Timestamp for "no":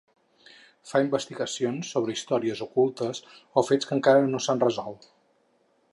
4.33-4.45